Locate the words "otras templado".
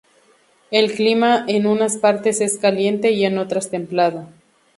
3.37-4.29